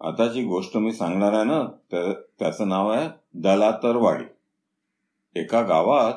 [0.00, 1.64] आताची गोष्ट मी सांगणार आहे ना
[2.38, 4.24] त्याचं नाव आहे दलातरवाडी.
[5.36, 6.14] एका गावात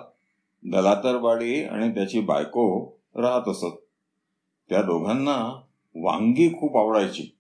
[0.64, 3.78] दलातरवाडी आणि त्याची बायको राहत असत.
[4.70, 5.62] त्या दोघांना
[5.96, 7.38] वांगी खूप आवडायची.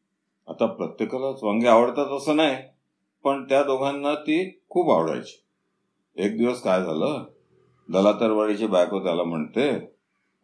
[0.47, 2.55] आता प्रत्येकालाच वांगी आवडतात असं नाही
[3.23, 5.43] पण त्या दोघांना ती खूप आवडायची.
[6.15, 7.23] एक दिवस काय झालं
[7.89, 9.69] दलातरवाडीची बायको त्याला म्हणते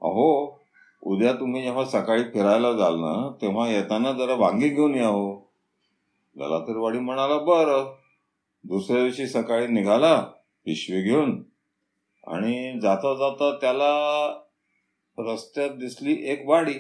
[0.02, 0.57] अहो
[1.02, 5.52] उद्या तुम्ही जेव्हा सकाळी फिरायला जाल ना तेव्हा येताना जरा वांगी घेऊन या हो.
[6.36, 7.96] दलातरवाडी म्हणाला बरं.
[8.64, 10.22] दुसऱ्या दिवशी सकाळी निघाला
[10.66, 11.44] पिशवी घेऊन.
[12.28, 13.92] आणि जाता जाता त्याला
[15.18, 16.74] रस्त्यात दिसली एक वाडी.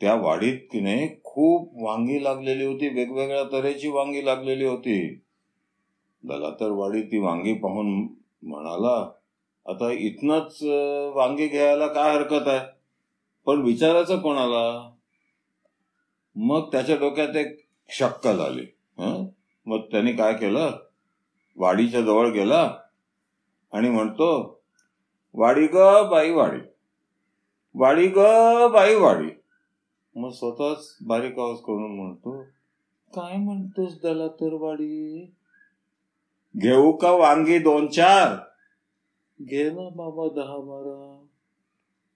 [0.00, 5.14] त्या वाडीत तिने खूप वांगी लागलेली होती वेगवेगळ्या तऱ्हेची वांगी लागलेली होती.
[6.24, 8.08] दलातर वाडी ती वांगी पाहून
[8.42, 9.10] म्हणाला
[9.66, 10.58] आता इथनच
[11.14, 12.79] वांगी घ्यायला काय हरकत आहे?
[13.46, 14.90] पण विचारायचं कोणाला?
[16.36, 17.56] मग त्याच्या डोक्यात एक
[17.88, 18.66] शक्कल आली
[19.66, 20.70] मग त्यांनी काय केलं?
[21.56, 22.62] वाडीच्या जवळ गेला
[23.72, 24.28] आणि म्हणतो
[25.34, 25.76] वाडी ग
[26.10, 26.60] बाई वाडी.
[27.74, 28.18] वाडी ग
[28.72, 29.28] बाई वाडी.
[30.16, 32.42] मग स्वतःच बारीक आवाज करून म्हणतो
[33.12, 35.24] काय म्हणतोस दला तर वाडी?
[36.54, 38.34] घेऊ का वांगी दोन चार?
[39.38, 41.26] घे ना बाबा दहा बारा.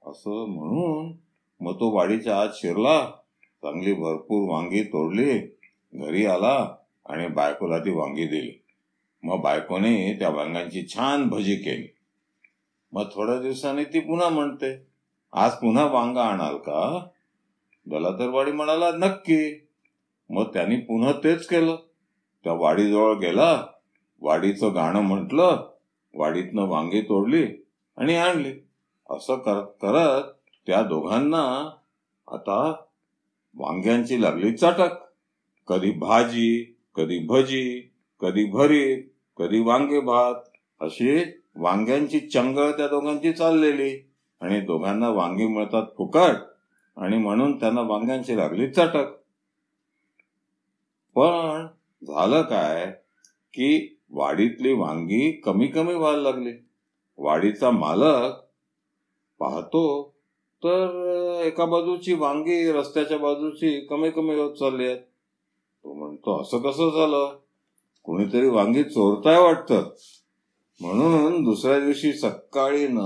[0.06, 1.12] असं म्हणून
[1.60, 3.10] मग तो वाडीच्या आत शिरला
[3.62, 5.38] चांगली भरपूर वांगी तोडली
[5.94, 8.62] घरी आला आणि बायकोला ती वांगी दिली.
[9.22, 11.94] मग बायकोने त्या वांग्यांची छान भजी केली.
[12.92, 14.86] मग थोड्या दिवसांनी ती पुन्हा म्हणते
[15.32, 17.06] आज पुन्हा वांगा आणाल का?
[17.86, 19.66] दलातरवाडी म्हणाला नक्की.
[20.30, 21.76] मग त्यांनी पुन्हा तेच केलं.
[22.44, 23.66] त्या वाडीजवळ गेला
[24.20, 25.72] वाडीचं गाणं म्हटलं
[26.14, 27.46] वाडीतनं वांगी तोडली
[27.96, 28.63] आणि आणली.
[29.10, 30.22] असं करत करत
[30.66, 31.70] त्या दोघांना
[32.28, 32.74] आता
[33.54, 34.90] वांग्यांची लागली चटक.
[35.68, 39.02] कधी भाजी कधी भजी कधी भरीत
[39.36, 40.34] कधी वांगे भात.
[40.80, 41.22] अशी
[41.56, 44.10] वांग्यांची चंगळ त्या दोघांची चाललेली.
[44.40, 46.36] आणि दोघांना वांगी मिळतात फुकट.
[46.96, 49.06] आणि म्हणून त्यांना वांग्यांची लागली चटक.
[51.14, 51.66] पण
[52.06, 52.90] झालं काय
[53.54, 56.52] की वाडीतली वांगी कमी कमी व्हायला लागली.
[57.18, 58.43] वाडीचा मालक
[59.38, 60.14] पाहतो.
[60.66, 61.02] तर
[61.44, 64.98] एका बाजूची वांगी रस्त्याच्या बाजूची कमी कमी होत चालली आहेत
[65.84, 67.38] तो म्हणतो असं कसं झालं?
[68.04, 69.72] कोणीतरी वांगी चोरताय वाटत.
[70.80, 72.98] म्हणून दुसऱ्या दिवशी सकाळी न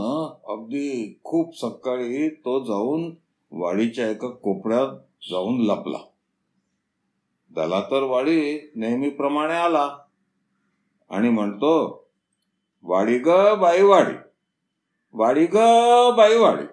[0.46, 3.14] अगदी खूप सकाळी तो जाऊन
[3.50, 4.88] वाडीच्या एका कोपऱ्यात
[5.30, 5.98] जाऊन लपला.
[7.50, 9.98] दला तर वाडी नेहमीप्रमाणे आला.
[11.10, 12.04] आणि म्हणतो
[12.82, 14.27] वाडी ग बाई वाडी.
[15.14, 15.56] वाडी ग
[16.16, 16.64] बाई वाडी.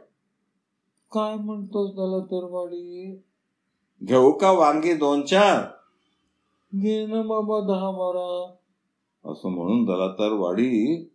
[1.12, 3.22] काय म्हणतोस दला तर वाडी?
[4.04, 5.62] घेऊ का वांगी दोन चार?
[6.76, 8.56] घे ना बाबा दहा बारा.
[9.32, 11.06] असं म्हणून दला तर वाडी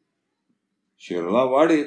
[0.98, 1.84] शिरला वाडीत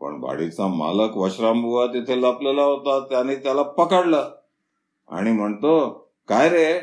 [0.00, 4.30] पण वाडीचा मालक वशरामबुवा तिथे लपलेला होता त्याने त्याला पकडलं.
[5.08, 5.88] आणि म्हणतो
[6.28, 6.80] काय रे?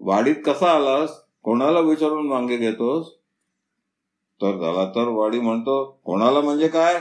[0.00, 1.24] वाडीत कसा आलास?
[1.42, 3.23] कोणाला विचारून वांगे घेतोस?
[4.42, 7.00] तर झाला तर वाडी म्हणतो कोणाला म्हणजे काय?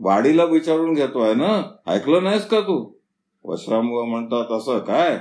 [0.00, 1.62] वाडीला विचारून घेतोय ना?
[1.86, 2.92] ऐकलं नाहीस का तू?
[3.44, 5.18] वशरामबुवा म्हणतात असं काय?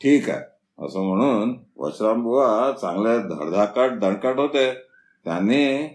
[0.00, 0.40] ठीक आहे.
[0.86, 4.72] असं म्हणून वशरामबुवा चांगल्या धडधाकट दणकट होते.
[5.24, 5.88] त्यांनी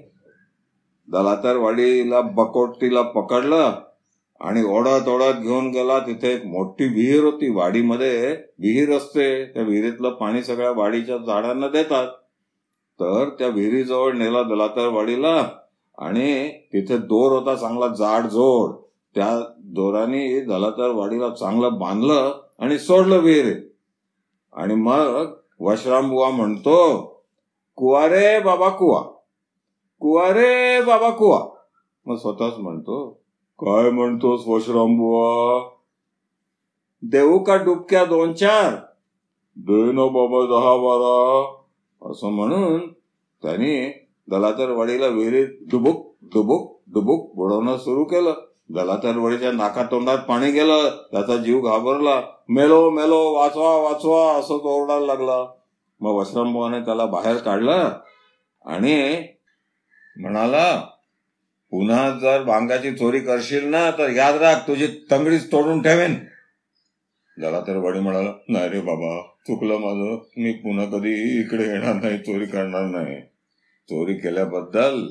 [1.07, 3.71] दलातरवाडीला बकोटीला पकडलं
[4.41, 5.99] आणि ओढत ओढत घेऊन गेला.
[5.99, 7.49] तिथे एक मोठी विहीर होती.
[7.49, 9.45] वाडीमध्ये विहीर असते.
[9.45, 12.07] त्या विहिरीतलं पाणी सगळ्या वाडीच्या झाडांना देतात.
[12.99, 15.49] तर त्या विहिरीजवळ नेला दलातरवाडीला
[15.97, 18.71] आणि तिथे दोर होता चांगला जाड जोड.
[19.15, 23.57] त्या दोराने दलातरवाडीला चांगलं बांधलं आणि सोडलं विहीर.
[24.53, 25.25] आणि मग
[25.59, 27.03] वशराम बुवा म्हणतो
[27.75, 29.01] कुवा रे बाबा कुवा.
[29.99, 31.49] कुवा रे बाबा कुवा.
[32.05, 33.21] मग स्वतःच म्हणतो
[33.59, 35.69] काय म्हणतोस वशराम बुवा?
[37.01, 38.75] देऊ का डुबक्या दोन चार?
[39.55, 41.55] दे ना बाबा दहा बारा.
[42.05, 42.93] असं म्हणून
[43.43, 48.33] त्यांनी दलातर वाडीला विहिरीत डुबुक डुबुक डुबुक बुडवणं सुरू केलं.
[48.69, 50.89] दलातरवडीच्या नाका तोंडात पाणी गेलं.
[51.11, 52.21] त्याचा जीव घाबरला.
[52.49, 55.45] मेलो मेलो वाचवा वाचवा असं तो ओरडायला लागला.
[55.99, 57.89] मग वसरामभावाने त्याला बाहेर काढलं
[58.65, 59.23] आणि
[60.17, 60.81] म्हणाला
[61.71, 66.15] पुन्हा जर भांगाची चोरी करशील ना तर याद राख तुझी तंगडीच तोडून ठेवेन.
[67.41, 70.27] जरा तर वडी म्हणाला नाही रे बाबा चुकलं माझं.
[70.37, 73.21] मी पुन्हा कधी इकडे येणार नाही चोरी करणार नाही.
[73.89, 75.07] चोरी केल्याबद्दल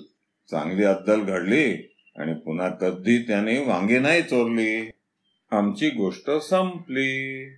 [0.50, 4.90] चांगली अद्दल घडली आणि पुन्हा कधी त्याने वांगी नाही चोरली.
[5.50, 7.50] आमची गोष्ट संपली.